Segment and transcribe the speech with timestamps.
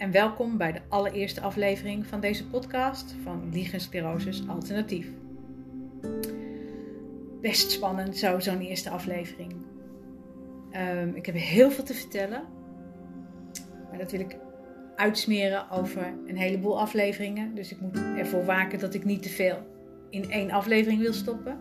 [0.00, 5.06] en welkom bij de allereerste aflevering van deze podcast van Liegensclerosis Alternatief.
[7.40, 9.52] Best spannend zo, zo'n eerste aflevering.
[10.70, 12.42] Ehm, ik heb heel veel te vertellen,
[13.88, 14.36] maar dat wil ik
[14.96, 17.54] uitsmeren over een heleboel afleveringen.
[17.54, 19.66] Dus ik moet ervoor waken dat ik niet te veel
[20.10, 21.58] in één aflevering wil stoppen.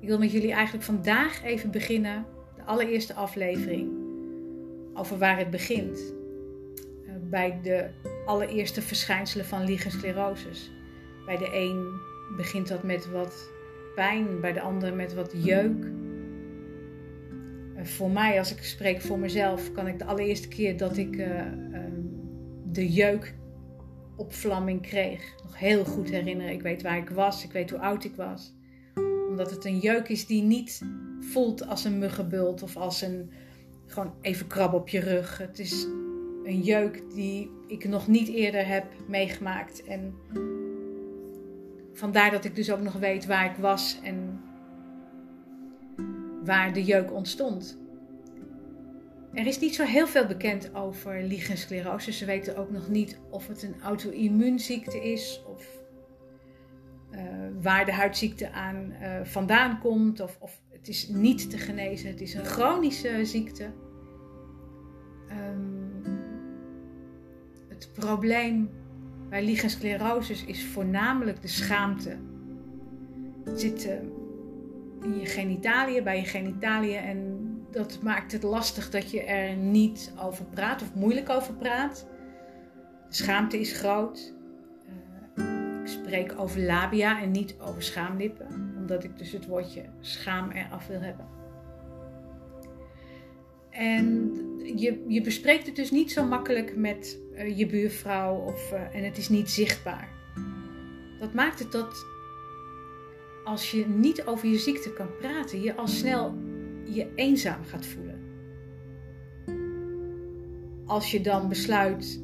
[0.00, 3.90] Ik wil met jullie eigenlijk vandaag even beginnen, de allereerste aflevering,
[4.94, 6.18] over waar het begint
[7.30, 7.88] bij de
[8.26, 10.70] allereerste verschijnselen van liegensclerosis.
[11.26, 12.00] Bij de een
[12.36, 13.50] begint dat met wat
[13.94, 15.86] pijn, bij de ander met wat jeuk.
[17.82, 21.42] Voor mij, als ik spreek voor mezelf, kan ik de allereerste keer dat ik uh,
[22.72, 26.52] de jeukopvlamming kreeg nog heel goed herinneren.
[26.52, 28.54] Ik weet waar ik was, ik weet hoe oud ik was.
[29.28, 30.82] Omdat het een jeuk is die niet
[31.20, 33.30] voelt als een muggenbult of als een
[33.86, 35.38] gewoon even krab op je rug.
[35.38, 35.86] Het is
[36.44, 39.84] een jeuk die ik nog niet eerder heb meegemaakt.
[39.84, 40.14] En
[41.92, 44.40] vandaar dat ik dus ook nog weet waar ik was en
[46.44, 47.78] waar de jeuk ontstond.
[49.32, 52.12] Er is niet zo heel veel bekend over liegensclerose.
[52.12, 55.66] Ze weten ook nog niet of het een auto-immuunziekte is of
[57.12, 57.20] uh,
[57.60, 60.20] waar de huidziekte aan uh, vandaan komt.
[60.20, 62.10] Of, of, het is niet te genezen.
[62.10, 63.70] Het is een chronische ziekte.
[65.30, 65.79] Um,
[67.80, 68.70] het probleem
[69.28, 72.16] bij liegensclerosis is voornamelijk de schaamte.
[73.44, 73.92] Het zit uh,
[75.02, 77.38] in je genitaliën, bij je genitaliën en
[77.70, 82.06] dat maakt het lastig dat je er niet over praat of moeilijk over praat.
[83.08, 84.34] De schaamte is groot.
[85.34, 90.50] Uh, ik spreek over labia en niet over schaamlippen, omdat ik dus het woordje schaam
[90.50, 91.26] eraf wil hebben.
[93.70, 94.32] En
[94.76, 99.04] je, je bespreekt het dus niet zo makkelijk met uh, je buurvrouw of, uh, en
[99.04, 100.08] het is niet zichtbaar.
[101.18, 102.04] Dat maakt het dat
[103.44, 106.34] als je niet over je ziekte kan praten, je al snel
[106.84, 108.18] je eenzaam gaat voelen.
[110.86, 112.20] Als je dan besluit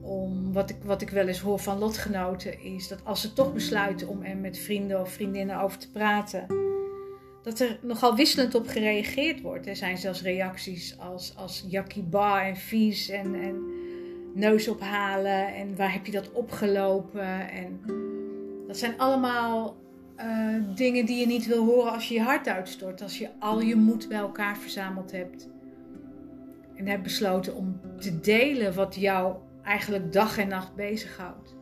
[0.00, 3.52] om, wat ik, wat ik wel eens hoor van lotgenoten, is dat als ze toch
[3.52, 6.46] besluiten om er met vrienden of vriendinnen over te praten,
[7.42, 9.66] dat er nogal wisselend op gereageerd wordt.
[9.66, 13.62] Er zijn zelfs reacties als, als Jackie en vies en, en
[14.34, 17.50] neus ophalen en waar heb je dat opgelopen.
[17.50, 17.80] En
[18.66, 19.76] dat zijn allemaal
[20.16, 23.02] uh, dingen die je niet wil horen als je je hart uitstort.
[23.02, 25.48] Als je al je moed bij elkaar verzameld hebt.
[26.74, 31.56] En hebt besloten om te delen wat jou eigenlijk dag en nacht bezighoudt.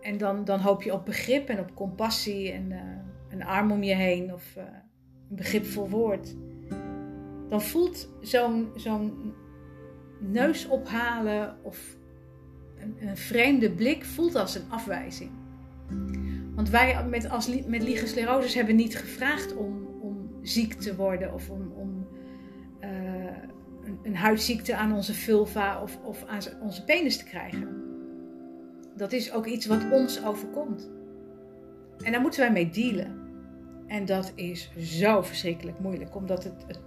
[0.00, 2.78] En dan, dan hoop je op begrip en op compassie en uh,
[3.28, 4.62] een arm om je heen of uh,
[5.30, 6.36] een begripvol woord.
[7.48, 9.34] Dan voelt zo'n zo'n
[10.20, 11.96] neus ophalen of
[12.78, 15.30] een, een vreemde blik voelt als een afwijzing.
[16.54, 17.82] Want wij met, als, met
[18.54, 22.06] hebben niet gevraagd om, om ziek te worden of om, om
[22.80, 22.88] uh,
[23.84, 27.68] een, een, huidziekte aan onze vulva of, of aan onze penis te krijgen.
[28.96, 30.90] Dat is ook iets wat ons overkomt.
[32.04, 33.18] En daar moeten wij mee dealen.
[33.86, 36.86] En dat is zo verschrikkelijk moeilijk, omdat het, het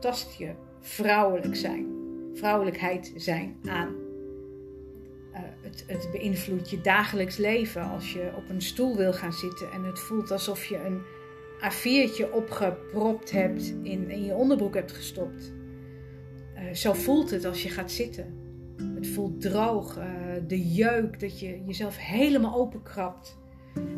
[0.80, 1.93] vrouwelijk zijn,
[2.34, 4.04] vrouwelijkheid zijn aan
[5.64, 9.84] het, het beïnvloedt je dagelijks leven als je op een stoel wil gaan zitten en
[9.84, 11.02] het voelt alsof je een
[11.64, 15.54] A4'tje opgepropt hebt, in, in je onderbroek hebt gestopt.
[16.56, 18.42] Uh, zo voelt het als je gaat zitten.
[18.96, 20.06] Het voelt droog, uh,
[20.48, 23.38] de jeuk, dat je jezelf helemaal openkrabt.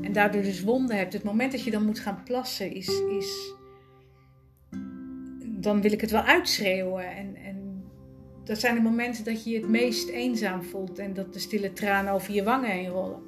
[0.02, 1.14] En daardoor dus wonden hebt.
[1.14, 3.54] Het moment dat je dan moet gaan plassen is, is
[5.66, 7.16] dan wil ik het wel uitschreeuwen.
[7.16, 7.45] En, en
[8.46, 11.74] dat zijn de momenten dat je je het meest eenzaam voelt en dat de stille
[11.74, 13.20] tranen over je wangen heen rollen.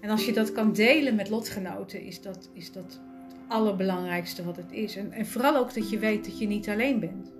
[0.00, 3.00] En als je dat kan delen met lotgenoten, is dat, is dat het
[3.48, 4.96] allerbelangrijkste wat het is.
[4.96, 7.32] En, en vooral ook dat je weet dat je niet alleen bent.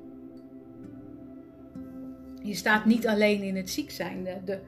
[2.42, 4.24] Je staat niet alleen in het ziek zijn.
[4.24, 4.60] De, de,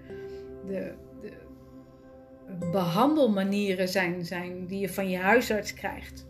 [0.66, 0.92] de,
[1.22, 6.26] de behandelmanieren zijn, zijn, die je van je huisarts krijgt,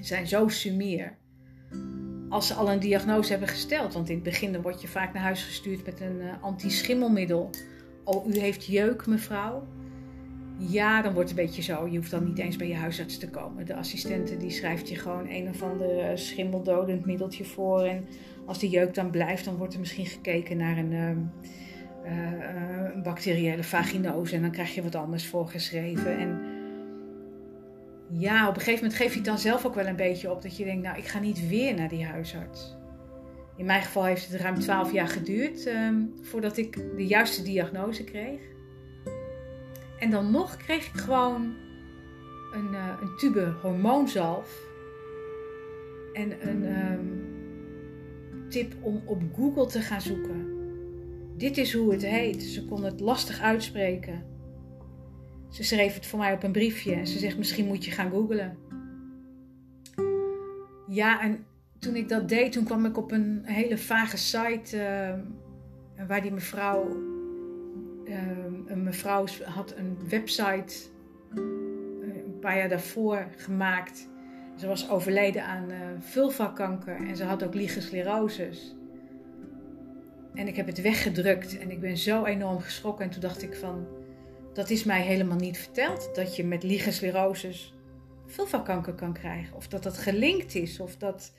[0.00, 1.16] zijn zo sumier
[2.32, 3.92] als ze al een diagnose hebben gesteld.
[3.92, 7.50] Want in het begin word je vaak naar huis gestuurd met een uh, anti-schimmelmiddel.
[8.04, 9.66] Oh, u heeft jeuk, mevrouw.
[10.58, 11.86] Ja, dan wordt het een beetje zo.
[11.86, 13.66] Je hoeft dan niet eens bij je huisarts te komen.
[13.66, 17.82] De assistente die schrijft je gewoon een of ander schimmeldodend middeltje voor.
[17.82, 18.06] En
[18.46, 21.08] als die jeuk dan blijft, dan wordt er misschien gekeken naar een, uh,
[22.94, 24.34] een bacteriële vaginose.
[24.36, 26.18] En dan krijg je wat anders voorgeschreven.
[26.18, 26.40] En
[28.18, 30.42] ja, op een gegeven moment geef je het dan zelf ook wel een beetje op.
[30.42, 32.76] Dat je denkt, nou, ik ga niet weer naar die huisarts.
[33.56, 38.04] In mijn geval heeft het ruim 12 jaar geduurd ehm, voordat ik de juiste diagnose
[38.04, 38.40] kreeg.
[39.98, 41.54] En dan nog kreeg ik gewoon
[42.52, 44.60] een, uh, een tube hormoonzalf
[46.12, 47.06] en een ehm,
[48.48, 50.46] tip om op Google te gaan zoeken.
[51.36, 52.42] Dit is hoe het heet.
[52.42, 54.31] Ze kon het lastig uitspreken.
[55.52, 58.10] Ze schreef het voor mij op een briefje en ze zegt: Misschien moet je gaan
[58.10, 58.56] googlen.
[60.88, 61.44] Ja, en
[61.78, 66.32] toen ik dat deed, toen kwam ik op een hele vage site uh, waar die
[66.32, 66.88] mevrouw,
[68.04, 68.16] uh,
[68.66, 70.74] een mevrouw had een website
[71.34, 71.42] uh,
[72.24, 74.08] een paar jaar daarvoor gemaakt.
[74.56, 78.74] Ze was overleden aan uh, vulvakanker en ze had ook lichensclerosis.
[80.34, 83.04] En ik heb het weggedrukt en ik ben zo enorm geschrokken.
[83.04, 83.86] En toen dacht ik van,
[84.52, 86.10] dat is mij helemaal niet verteld.
[86.14, 87.74] Dat je met lichensclerosis
[88.26, 89.56] vulvakanker kan krijgen.
[89.56, 90.80] Of dat dat gelinkt is.
[90.80, 91.34] Of dat...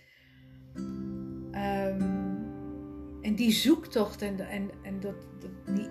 [0.76, 2.32] Um,
[3.22, 5.16] en die zoektocht en, en, en dat,
[5.74, 5.88] die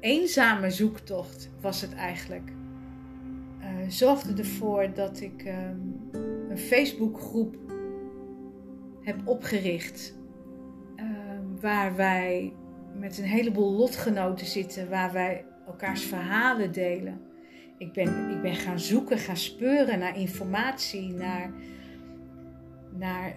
[0.00, 2.52] eenzame zoektocht was het eigenlijk.
[3.60, 6.08] Uh, zorgde ervoor dat ik um,
[6.48, 7.56] een Facebookgroep
[9.00, 10.14] heb opgericht.
[10.96, 12.52] Um, waar wij
[12.94, 14.90] met een heleboel lotgenoten zitten.
[14.90, 17.20] Waar wij elkaars verhalen delen.
[17.78, 21.52] Ik ben, ik ben gaan zoeken, gaan speuren naar informatie, naar,
[22.90, 23.36] naar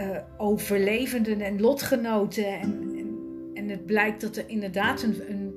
[0.00, 2.60] uh, overlevenden en lotgenoten.
[2.60, 2.94] En,
[3.54, 5.54] en, het blijkt dat er inderdaad een, een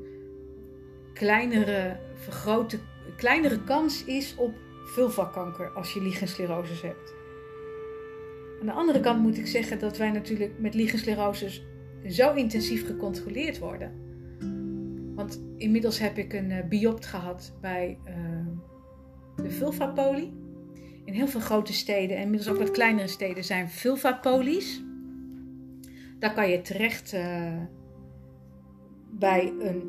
[1.13, 2.79] kleinere, vergrote,
[3.17, 4.53] kleinere kans is op
[4.85, 7.13] vulvakanker als je lichensclerosis hebt.
[8.59, 11.63] Aan de andere kant moet ik zeggen dat wij natuurlijk met lichensclerosis
[12.07, 14.08] zo intensief gecontroleerd worden.
[15.19, 18.13] Want inmiddels heb ik een uh, biopt gehad bij uh,
[19.36, 20.33] de vulvapolie.
[21.06, 24.83] In heel veel grote steden en inmiddels ook wat kleinere steden zijn vulvapolies.
[26.19, 27.54] Daar kan je terecht uh,
[29.10, 29.83] bij een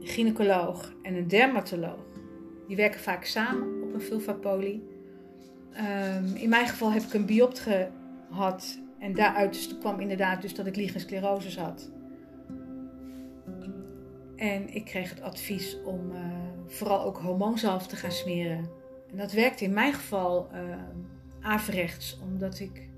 [0.00, 2.06] gynaecoloog en een dermatoloog.
[2.66, 4.82] Die werken vaak samen op een vulvapolie.
[6.18, 10.54] Um, in mijn geval heb ik een biopt gehad en daaruit dus kwam inderdaad dus
[10.54, 11.92] dat ik lichensclerosis had.
[14.44, 16.18] En ik kreeg het advies om uh,
[16.66, 18.70] vooral ook hormoonzalf te gaan smeren.
[19.10, 20.60] En dat werkte in mijn geval uh,
[21.40, 22.88] averechts, omdat ik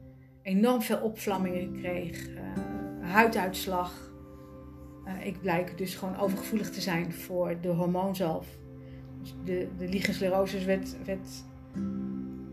[0.42, 2.40] enorm veel opvlammingen kreeg, uh,
[3.00, 4.10] huiduitslag.
[5.22, 8.46] ik blijk dus gewoon overgevoelig te zijn voor de hormoonzalf.
[9.20, 11.44] Dus de, de werd, werd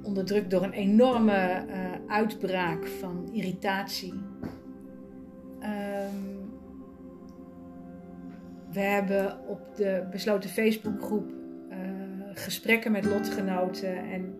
[0.02, 1.66] onderdrukt door een enorme
[2.08, 4.14] uitbraak van irritatie.
[8.74, 11.32] We hebben op de besloten Facebookgroep
[11.70, 11.78] uh,
[12.34, 14.36] gesprekken met lotgenoten en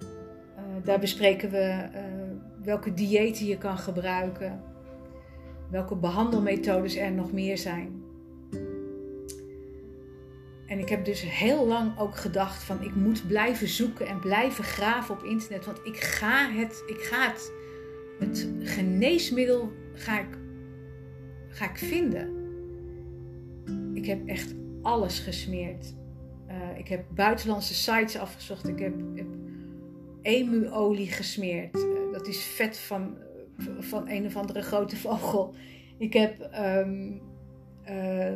[0.00, 2.00] uh, daar bespreken we uh,
[2.64, 4.60] welke diëten je kan gebruiken,
[5.70, 8.00] welke behandelmethodes er nog meer zijn.
[10.66, 14.64] En ik heb dus heel lang ook gedacht van ik moet blijven zoeken en blijven
[14.64, 17.32] graven op internet, want ik ga het, ik ga
[18.18, 20.38] het geneesmiddel ga ik,
[21.48, 22.41] ga ik vinden.
[24.02, 25.94] Ik heb echt alles gesmeerd.
[26.48, 28.68] Uh, ik heb buitenlandse sites afgezocht.
[28.68, 28.94] Ik heb,
[30.22, 31.76] emu-olie gesmeerd.
[31.76, 33.16] Uh, dat is vet van,
[33.78, 35.54] van een of andere grote vogel.
[35.98, 37.20] Ik heb um,
[37.90, 38.32] uh,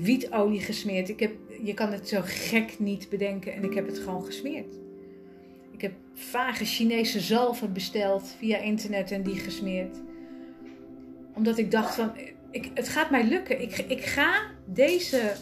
[0.00, 1.08] wietolie gesmeerd.
[1.08, 4.74] Ik heb, je kan het zo gek niet bedenken en ik heb het gewoon gesmeerd.
[5.70, 10.00] Ik heb vage Chinese zalven besteld via internet en die gesmeerd.
[11.34, 12.12] Omdat ik dacht van,
[12.50, 13.62] ik, het gaat mij lukken.
[13.62, 15.32] Ik, ik ga deze,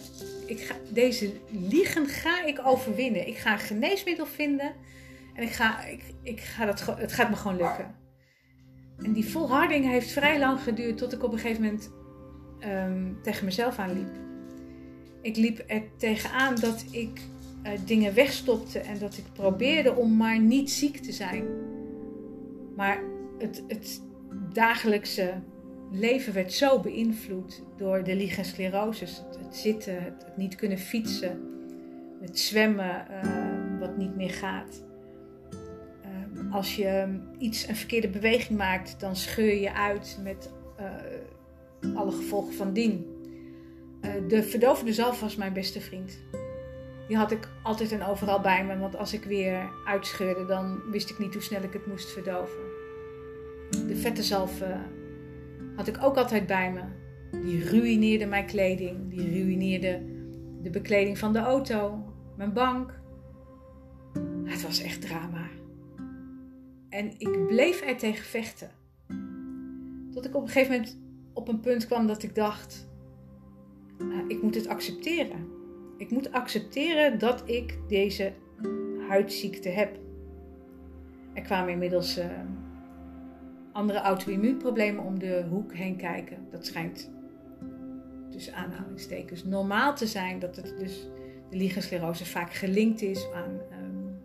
[0.47, 3.27] ik ga, deze liegen ga ik overwinnen.
[3.27, 4.73] Ik ga een geneesmiddel vinden.
[5.35, 7.95] En ik ga, ik, ik ga dat, het gaat me gewoon lukken.
[9.03, 11.91] En die volharding heeft vrij lang geduurd tot ik op een gegeven moment
[12.65, 14.15] um, tegen mezelf aanliep.
[15.23, 17.21] Ik liep er tegenaan dat ik
[17.63, 21.45] uh, dingen wegstopte en dat ik probeerde om maar niet ziek te zijn.
[22.77, 23.03] Maar
[23.39, 24.03] het, het
[24.53, 25.35] dagelijkse
[25.91, 29.23] leven werd zo beïnvloed door de lichensclerosis.
[29.45, 31.41] Het, zitten, het, niet kunnen fietsen,
[32.21, 34.83] het zwemmen uh, wat niet meer gaat.
[36.05, 42.13] Uh, als je iets, een verkeerde beweging maakt, dan scheur je uit met uh, alle
[42.13, 43.07] gevolgen van dien.
[44.29, 46.19] de verdovende zalf was mijn beste vriend.
[47.09, 51.11] Die had ik altijd en overal bij me, want als ik weer uitscheurde, dan wist
[51.11, 52.59] ik niet hoe snel ik het moest verdoven.
[53.87, 54.63] De vette zalf
[55.81, 56.83] had ik ook altijd bij me.
[57.43, 60.03] Die ruïneerde mijn kleding, die ruïneerde
[60.63, 62.05] de bekleding van de auto,
[62.37, 63.01] mijn bank.
[64.45, 65.49] Het was echt drama.
[66.89, 68.71] En ik bleef er tegen vechten.
[70.13, 70.99] Tot ik op een gegeven moment
[71.33, 72.89] op een punt kwam dat ik dacht:
[73.99, 75.49] uh, ik moet het accepteren.
[75.97, 78.33] Ik moet accepteren dat ik deze
[79.09, 79.99] huidziekte heb.
[81.35, 82.25] Er kwamen inmiddels uh,
[83.81, 86.37] andere auto-immuunproblemen om de hoek heen kijken.
[86.51, 87.11] Dat schijnt
[88.31, 91.09] tussen aanhalingstekens normaal te zijn dat het dus
[91.51, 94.21] de lichensclerose vaak gelinkt is aan, um,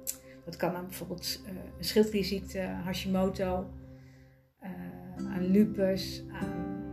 [0.46, 3.70] dat kan aan bijvoorbeeld uh, een schildklierziekte, Hashimoto,
[4.64, 4.70] uh,
[5.34, 6.84] aan lupus, aan,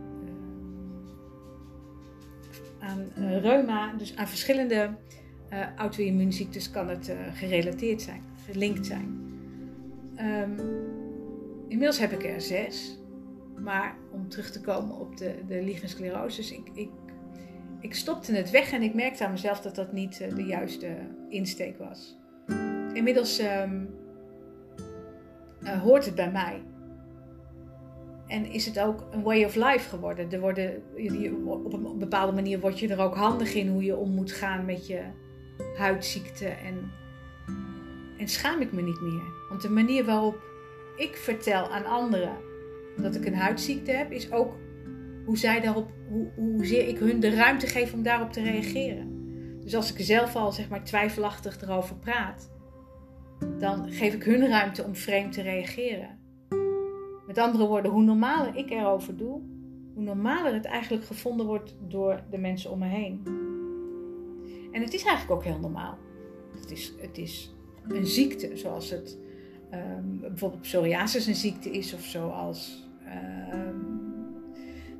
[2.79, 4.89] aan reuma, dus aan verschillende
[5.77, 9.21] auto-immuunziektes kan het gerelateerd zijn, gelinkt zijn.
[10.19, 10.92] Um,
[11.73, 12.99] inmiddels heb ik er zes,
[13.57, 16.89] maar om terug te komen op de, de lichensclerose, ik, ik
[17.83, 20.95] ik stopte het weg en ik merkte aan mezelf dat dat niet uh, de juiste
[21.29, 22.17] insteek was.
[22.93, 23.89] Inmiddels um,
[25.63, 26.61] uh, hoort het bij mij.
[28.27, 30.31] En is het ook een way of life geworden.
[30.31, 30.83] Er worden,
[31.45, 34.65] op een bepaalde manier word je er ook handig in hoe je om moet gaan
[34.65, 35.01] met je
[35.77, 36.47] huidziekte.
[36.47, 36.91] En,
[38.17, 39.47] en schaam ik me niet meer.
[39.49, 40.52] Want de manier waarop
[40.95, 42.37] ik vertel aan anderen
[42.97, 44.57] dat ik een huidziekte heb, is ook
[45.25, 49.11] hoe zij daarop, hoe, hoezeer ik hun de ruimte geef om daarop te reageren.
[49.61, 52.51] Dus als ik zelf al zeg maar twijfelachtig erover praat,
[53.59, 56.19] dan geef ik hun ruimte om vreemd te reageren.
[57.27, 59.41] Met andere woorden, hoe normaler ik erover doe,
[59.93, 63.21] hoe normaler het eigenlijk gevonden wordt door de mensen om me heen.
[64.71, 65.97] En het is eigenlijk ook heel normaal.
[66.59, 67.55] Het is, het is
[67.87, 69.17] een ziekte, zoals het
[69.73, 72.87] um, bijvoorbeeld psoriasis een ziekte is, of zoals
[73.53, 74.03] um,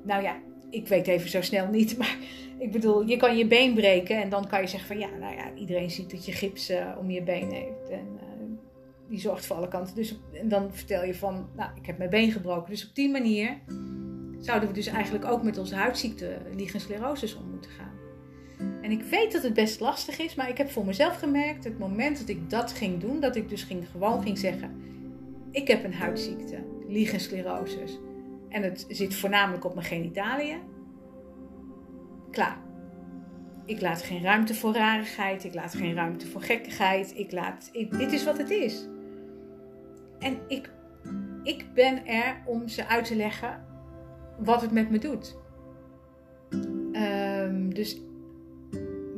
[0.03, 0.37] nou ja,
[0.69, 1.97] ik weet even zo snel niet.
[1.97, 2.17] Maar
[2.57, 5.35] ik bedoel, je kan je been breken en dan kan je zeggen van ja, nou
[5.35, 7.89] ja, iedereen ziet dat je gips uh, om je been heeft.
[7.89, 8.23] En uh,
[9.09, 9.95] die zorgt voor alle kanten.
[9.95, 12.69] Dus, en dan vertel je van, nou, ik heb mijn been gebroken.
[12.69, 13.57] Dus op die manier
[14.39, 17.92] zouden we dus eigenlijk ook met onze huidziekte lichensclerosis om moeten gaan.
[18.83, 21.79] En ik weet dat het best lastig is, maar ik heb voor mezelf gemerkt, het
[21.79, 24.81] moment dat ik dat ging doen, dat ik dus ging, gewoon ging zeggen,
[25.51, 27.99] ik heb een huidziekte, lichensclerosis.
[28.49, 30.59] En het zit voornamelijk op mijn genitaliën.
[32.31, 32.57] Klaar.
[33.65, 35.43] Ik laat geen ruimte voor rarigheid.
[35.43, 37.17] Ik laat geen ruimte voor gekkigheid.
[37.17, 38.87] Ik laat, dit is wat het is.
[40.19, 40.71] En ik,
[41.43, 43.65] ik ben er om ze uit te leggen
[44.39, 45.37] wat het met me doet.
[46.93, 48.01] Um, dus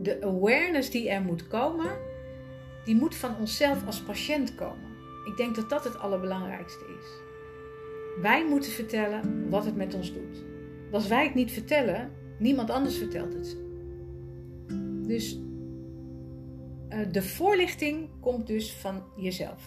[0.05, 1.91] de awareness die er moet komen,
[2.83, 4.93] die moet van onszelf als patiënt komen.
[5.25, 7.07] Ik denk dat dat het allerbelangrijkste is.
[8.21, 10.43] Wij moeten vertellen wat het met ons doet.
[10.91, 13.57] Als wij het niet vertellen, niemand anders vertelt het.
[15.07, 15.39] Dus
[16.89, 19.65] uh, de voorlichting komt dus van jezelf.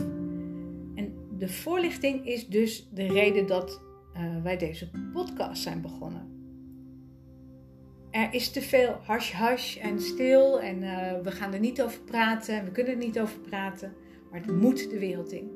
[0.95, 3.80] En de voorlichting is dus de reden dat
[4.16, 6.38] uh, wij deze podcast zijn begonnen.
[8.18, 12.58] Er is te veel hash-hash en stil en uh, we gaan er niet over praten
[12.58, 13.92] en we kunnen er niet over praten,
[14.30, 15.50] maar het moet de wereld in.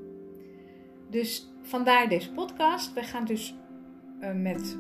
[1.11, 2.93] Dus vandaar deze podcast.
[2.93, 3.55] We gaan dus
[4.21, 4.77] uh, met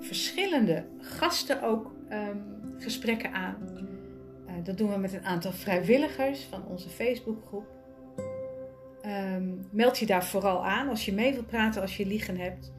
[0.00, 2.44] verschillende gasten ook um,
[2.78, 3.56] gesprekken aan.
[4.46, 7.66] Uh, dat doen we met een aantal vrijwilligers van onze Facebookgroep.
[9.34, 12.72] Um, meld je daar vooral aan als je mee wilt praten, als je liegen hebt.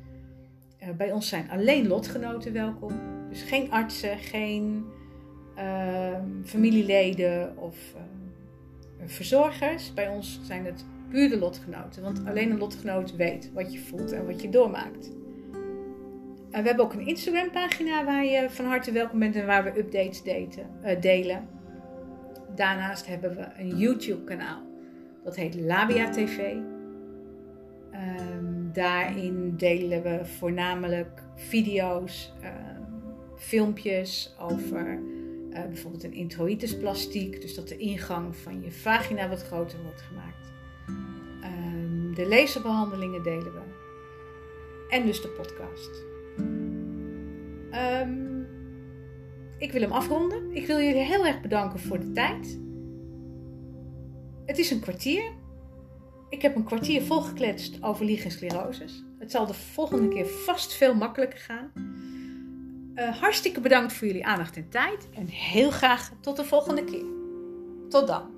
[0.98, 3.17] Bij ons zijn alleen lotgenoten welkom.
[3.30, 4.86] Dus geen artsen, geen
[6.46, 7.76] familieleden of
[9.06, 9.94] verzorgers.
[9.94, 12.04] Bij ons zijn het puur de lotgenoten.
[12.04, 15.12] Want alleen een lotgenoot weet wat je voelt en wat je doormaakt.
[16.52, 19.64] En we hebben ook een Instagram pagina waar je van harte welkom bent en waar
[19.64, 21.48] we updates uh, delen.
[22.56, 24.62] Daarnaast hebben we een YouTube kanaal.
[25.24, 26.56] Dat heet Labia TV.
[27.92, 32.34] Ehm, daarin delen we voornamelijk video's,
[33.38, 35.00] filmpjes over
[35.50, 37.42] uh, bijvoorbeeld een introitusplastiek.
[37.42, 40.46] Dus dat de ingang van je vagina wat groter wordt gemaakt.
[42.16, 43.62] De laserbehandelingen delen we.
[44.90, 46.04] En dus de podcast.
[48.02, 48.48] Um,
[49.58, 50.52] ik wil hem afronden.
[50.52, 52.60] Ik wil jullie heel erg bedanken voor de tijd.
[54.46, 55.32] Het is een kwartier.
[56.30, 59.04] Ik heb een kwartier volgekletst over lichensclerosis.
[59.20, 61.72] Het zal de volgende keer vast veel makkelijker gaan.
[63.00, 65.10] Uh, hartstikke bedankt voor jullie aandacht en tijd.
[65.14, 67.06] En heel graag tot de volgende keer.
[67.90, 68.37] Tot dan.